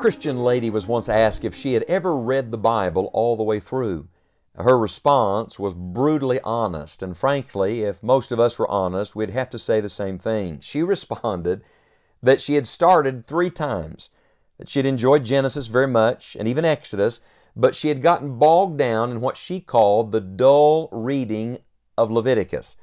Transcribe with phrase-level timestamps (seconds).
[0.00, 3.60] Christian lady was once asked if she had ever read the Bible all the way
[3.60, 4.08] through.
[4.56, 9.50] Her response was brutally honest, and frankly, if most of us were honest, we'd have
[9.50, 10.58] to say the same thing.
[10.60, 11.62] She responded
[12.22, 14.08] that she had started three times,
[14.56, 17.20] that she had enjoyed Genesis very much, and even Exodus,
[17.54, 21.58] but she had gotten bogged down in what she called the dull reading
[21.98, 22.76] of Leviticus.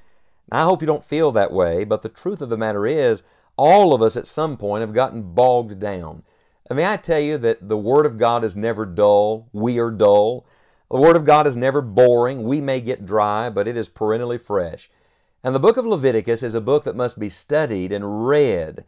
[0.52, 3.24] Now, I hope you don't feel that way, but the truth of the matter is,
[3.56, 6.22] all of us at some point have gotten bogged down.
[6.70, 9.48] May I tell you that the Word of God is never dull.
[9.54, 10.46] We are dull.
[10.92, 12.44] The Word of God is never boring.
[12.44, 14.90] We may get dry, but it is perennially fresh.
[15.44, 18.84] And the book of Leviticus is a book that must be studied and read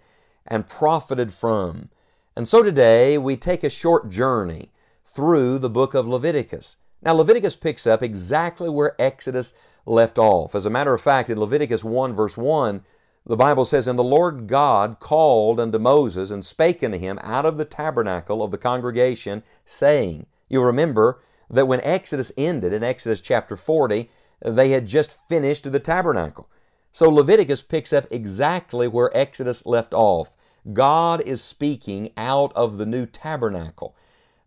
[0.45, 1.89] and profited from.
[2.35, 4.71] And so today we take a short journey
[5.05, 6.77] through the book of Leviticus.
[7.01, 9.53] Now, Leviticus picks up exactly where Exodus
[9.85, 10.53] left off.
[10.53, 12.83] As a matter of fact, in Leviticus 1, verse 1,
[13.25, 17.45] the Bible says, And the Lord God called unto Moses and spake unto him out
[17.45, 23.21] of the tabernacle of the congregation, saying, You'll remember that when Exodus ended in Exodus
[23.21, 24.09] chapter 40,
[24.43, 26.47] they had just finished the tabernacle.
[26.91, 30.35] So Leviticus picks up exactly where Exodus left off.
[30.73, 33.95] God is speaking out of the new tabernacle.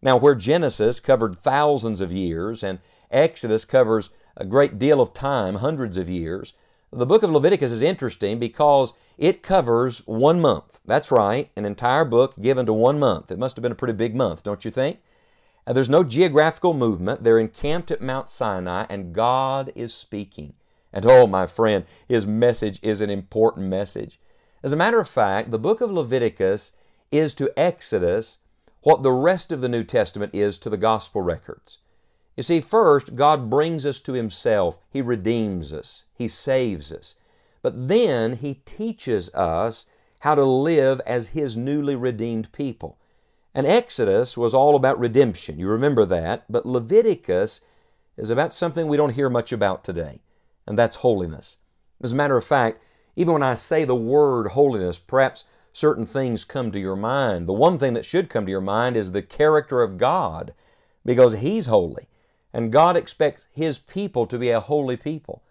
[0.00, 5.56] Now, where Genesis covered thousands of years and Exodus covers a great deal of time,
[5.56, 6.54] hundreds of years,
[6.92, 10.80] the book of Leviticus is interesting because it covers one month.
[10.84, 13.30] That's right, an entire book given to one month.
[13.30, 14.98] It must have been a pretty big month, don't you think?
[15.66, 17.24] And there's no geographical movement.
[17.24, 20.54] They're encamped at Mount Sinai, and God is speaking.
[20.92, 24.20] And oh, my friend, His message is an important message.
[24.62, 26.72] As a matter of fact, the book of Leviticus
[27.10, 28.38] is to Exodus
[28.82, 31.78] what the rest of the New Testament is to the Gospel records.
[32.36, 34.78] You see, first, God brings us to Himself.
[34.90, 36.04] He redeems us.
[36.14, 37.16] He saves us.
[37.60, 39.86] But then He teaches us
[40.20, 42.98] how to live as His newly redeemed people.
[43.54, 45.58] And Exodus was all about redemption.
[45.58, 46.44] You remember that.
[46.50, 47.60] But Leviticus
[48.16, 50.20] is about something we don't hear much about today,
[50.66, 51.58] and that's holiness.
[52.02, 52.82] As a matter of fact,
[53.14, 57.46] even when I say the word holiness, perhaps certain things come to your mind.
[57.46, 60.54] The one thing that should come to your mind is the character of God,
[61.04, 62.08] because He's holy.
[62.52, 65.42] And God expects His people to be a holy people.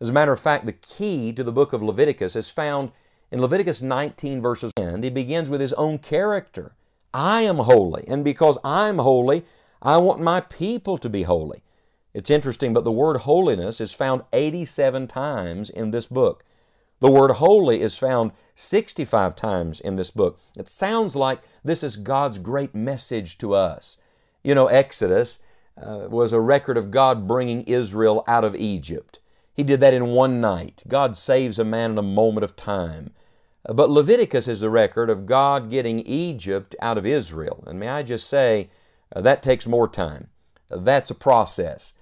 [0.00, 2.92] As a matter of fact, the key to the book of Leviticus is found
[3.30, 5.02] in Leviticus 19, verses 10.
[5.02, 6.74] He begins with His own character.
[7.12, 9.44] I am holy, and because I'm holy,
[9.80, 11.62] I want my people to be holy.
[12.12, 16.44] It's interesting, but the word holiness is found 87 times in this book.
[17.00, 20.40] The word holy is found 65 times in this book.
[20.56, 23.98] It sounds like this is God's great message to us.
[24.42, 25.40] You know, Exodus
[25.80, 29.18] uh, was a record of God bringing Israel out of Egypt.
[29.54, 30.82] He did that in one night.
[30.86, 33.12] God saves a man in a moment of time.
[33.66, 37.64] Uh, but Leviticus is the record of God getting Egypt out of Israel.
[37.66, 38.70] And may I just say,
[39.14, 40.28] uh, that takes more time.
[40.70, 41.94] Uh, that's a process.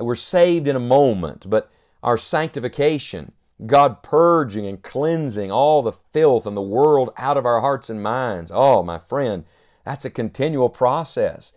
[0.00, 1.70] Uh, we're saved in a moment, but
[2.02, 3.32] our sanctification,
[3.66, 8.02] God purging and cleansing all the filth and the world out of our hearts and
[8.02, 9.44] minds, oh, my friend,
[9.84, 11.52] that's a continual process.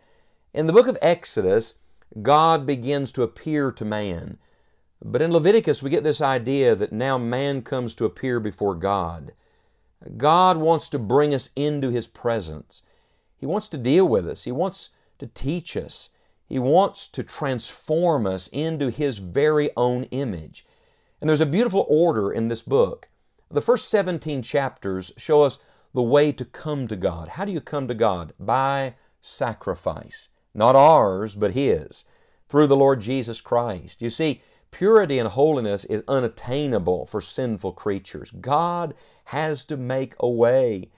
[0.55, 1.79] In the book of Exodus,
[2.21, 4.37] God begins to appear to man.
[5.03, 9.33] But in Leviticus, we get this idea that now man comes to appear before God.
[10.15, 12.83] God wants to bring us into His presence.
[13.35, 14.45] He wants to deal with us.
[14.45, 16.11] He wants to teach us.
[16.47, 20.65] He wants to transform us into His very own image.
[21.19, 23.09] And there's a beautiful order in this book.
[23.51, 25.59] The first 17 chapters show us
[25.93, 27.27] the way to come to God.
[27.27, 28.31] How do you come to God?
[28.39, 32.05] By sacrifice not ours, but His,
[32.47, 34.01] through the Lord Jesus Christ.
[34.01, 34.41] You see,
[34.71, 38.31] purity and holiness is unattainable for sinful creatures.
[38.31, 38.93] God
[39.25, 40.89] has to make a way.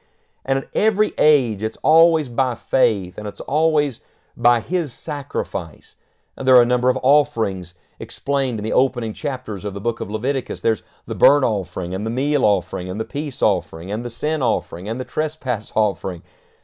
[0.45, 4.01] And at every age, it's always by faith and it's always
[4.35, 5.95] by His sacrifice.
[6.35, 9.99] And there are a number of offerings explained in the opening chapters of the book
[9.99, 10.61] of Leviticus.
[10.61, 14.41] There's the burnt offering and the meal offering and the peace offering and the sin
[14.41, 16.21] offering and the trespass offering.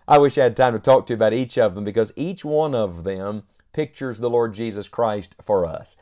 [0.07, 2.43] I wish I had time to talk to you about each of them because each
[2.43, 5.95] one of them pictures the Lord Jesus Christ for us.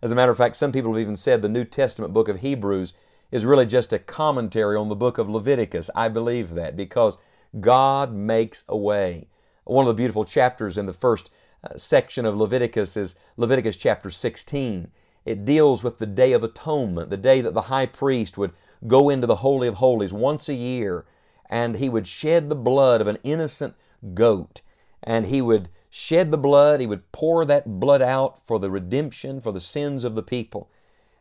[0.00, 2.40] As a matter of fact, some people have even said the New Testament book of
[2.40, 2.94] Hebrews
[3.32, 5.90] is really just a commentary on the book of Leviticus.
[5.94, 7.18] I believe that because
[7.60, 9.26] God makes a way.
[9.64, 11.30] One of the beautiful chapters in the first
[11.64, 14.90] uh, section of Leviticus is Leviticus chapter 16.
[15.24, 18.52] It deals with the Day of Atonement, the day that the high priest would
[18.86, 21.04] go into the Holy of Holies once a year
[21.48, 23.74] and he would shed the blood of an innocent
[24.14, 24.62] goat.
[25.02, 29.40] And he would shed the blood, he would pour that blood out for the redemption,
[29.40, 30.70] for the sins of the people.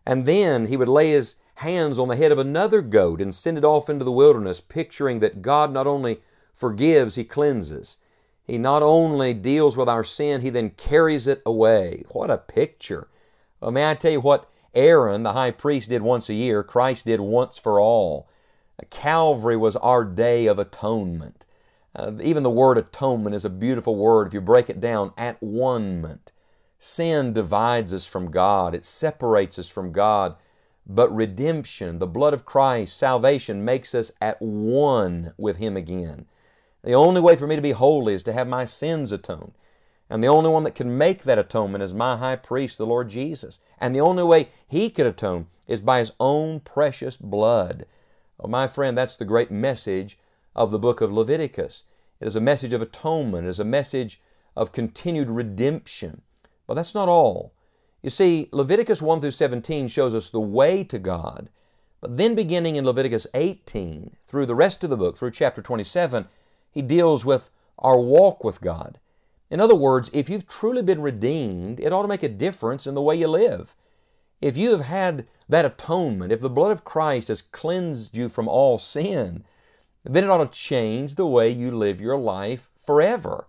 [0.05, 3.57] And then he would lay his hands on the head of another goat and send
[3.57, 6.21] it off into the wilderness, picturing that God not only
[6.53, 7.97] forgives, he cleanses.
[8.43, 12.03] He not only deals with our sin, he then carries it away.
[12.09, 13.09] What a picture.
[13.59, 17.05] Well, may I tell you what Aaron, the high priest, did once a year, Christ
[17.05, 18.29] did once for all.
[18.85, 21.45] Calvary was our day of atonement.
[21.95, 25.41] Uh, even the word atonement is a beautiful word if you break it down at
[25.41, 26.19] one
[26.79, 30.35] Sin divides us from God, it separates us from God.
[30.85, 36.27] But redemption, the blood of Christ, salvation makes us at one with Him again.
[36.83, 39.53] The only way for me to be holy is to have my sins atoned.
[40.09, 43.09] And the only one that can make that atonement is my high priest, the Lord
[43.09, 43.59] Jesus.
[43.79, 47.85] And the only way He could atone is by His own precious blood.
[48.39, 50.17] Oh, my friend, that's the great message
[50.55, 51.85] of the book of Leviticus.
[52.19, 54.21] It is a message of atonement, it is a message
[54.55, 56.21] of continued redemption.
[56.65, 57.53] But that's not all.
[58.03, 61.49] You see, Leviticus 1 through 17 shows us the way to God.
[61.99, 66.27] But then, beginning in Leviticus 18, through the rest of the book, through chapter 27,
[66.69, 67.49] he deals with
[67.79, 68.99] our walk with God.
[69.49, 72.95] In other words, if you've truly been redeemed, it ought to make a difference in
[72.95, 73.75] the way you live.
[74.41, 78.47] If you have had that atonement, if the blood of Christ has cleansed you from
[78.47, 79.43] all sin,
[80.03, 83.47] then it ought to change the way you live your life forever.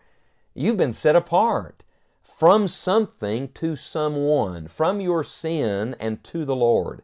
[0.55, 1.85] You've been set apart
[2.23, 7.03] from something to someone, from your sin and to the Lord.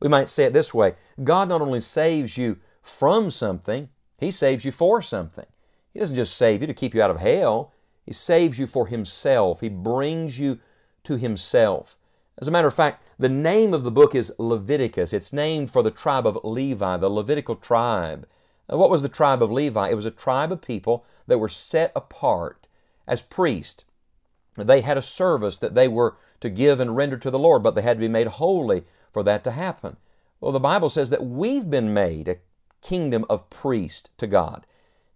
[0.00, 3.88] We might say it this way God not only saves you from something,
[4.18, 5.46] He saves you for something.
[5.92, 7.72] He doesn't just save you to keep you out of hell,
[8.04, 9.60] He saves you for Himself.
[9.60, 10.58] He brings you
[11.04, 11.96] to Himself.
[12.38, 15.12] As a matter of fact, the name of the book is Leviticus.
[15.12, 18.26] It's named for the tribe of Levi, the Levitical tribe.
[18.68, 19.88] Now, what was the tribe of Levi?
[19.88, 22.66] It was a tribe of people that were set apart
[23.06, 23.84] as priests.
[24.56, 27.74] They had a service that they were to give and render to the Lord, but
[27.74, 29.96] they had to be made holy for that to happen.
[30.40, 32.38] Well, the Bible says that we've been made a
[32.82, 34.66] kingdom of priests to God.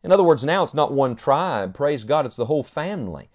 [0.02, 3.28] In other words, now it's not one tribe, praise God, it's the whole family.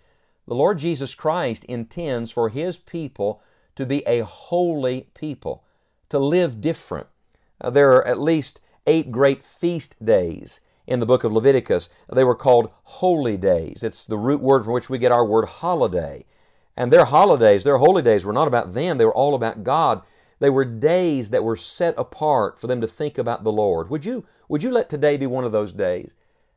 [0.48, 3.42] The Lord Jesus Christ intends for His people
[3.76, 5.64] to be a holy people,
[6.10, 7.08] to live different.
[7.60, 11.90] Uh, there are at least eight great feast days in the book of Leviticus.
[12.12, 13.84] They were called holy days.
[13.84, 16.26] It's the root word from which we get our word holiday.
[16.76, 20.02] And their holidays, their holy days, were not about them, they were all about God.
[20.40, 23.90] They were days that were set apart for them to think about the Lord.
[23.90, 26.16] Would you, would you let today be one of those days?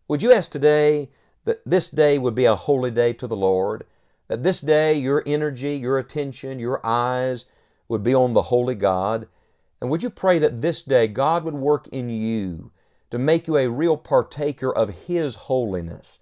[0.08, 1.10] Would you ask today
[1.44, 3.84] that this day would be a holy day to the Lord?
[4.28, 7.46] That this day your energy, your attention, your eyes
[7.88, 9.28] would be on the Holy God?
[9.80, 12.72] And would you pray that this day God would work in you
[13.10, 16.20] to make you a real partaker of His holiness?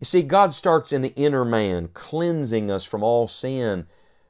[0.00, 3.86] You see, God starts in the inner man, cleansing us from all sin,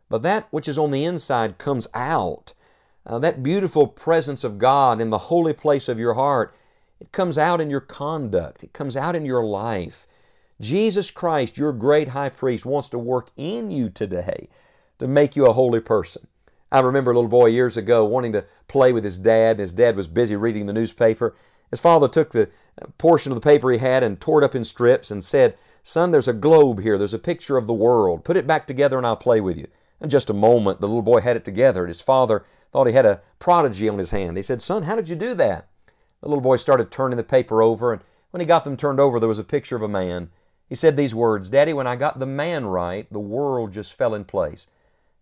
[0.09, 2.55] but that which is on the inside comes out.
[3.05, 6.55] Uh, that beautiful presence of God in the holy place of your heart,
[7.01, 10.07] it comes out in your conduct, it comes out in your life.
[10.61, 14.49] Jesus Christ, your great high priest, wants to work in you today
[14.99, 16.27] to make you a holy person.
[16.71, 19.53] I remember a little boy years ago wanting to play with his dad.
[19.53, 21.35] And his dad was busy reading the newspaper.
[21.71, 22.51] His father took the
[22.99, 26.11] portion of the paper he had and tore it up in strips and said, Son,
[26.11, 26.99] there's a globe here.
[26.99, 28.25] There's a picture of the world.
[28.25, 29.69] Put it back together and I'll play with you.
[30.01, 32.93] In just a moment, the little boy had it together, and his father thought he
[32.93, 34.37] had a prodigy on his hand.
[34.37, 35.69] He said, Son, how did you do that?
[36.21, 39.19] The little boy started turning the paper over, and when he got them turned over,
[39.19, 40.31] there was a picture of a man.
[40.69, 44.15] He said these words Daddy, when I got the man right, the world just fell
[44.15, 44.69] in place.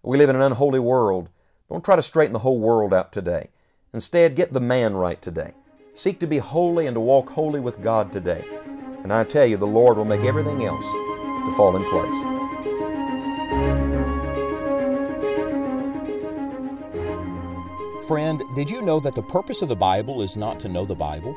[0.02, 1.28] We live in an unholy world.
[1.70, 3.50] Don't try to straighten the whole world out today.
[3.92, 5.52] Instead, get the man right today.
[5.94, 8.44] Seek to be holy and to walk holy with God today.
[9.02, 12.36] And I tell you, the Lord will make everything else to fall in place.
[18.06, 20.94] Friend, did you know that the purpose of the Bible is not to know the
[20.94, 21.36] Bible?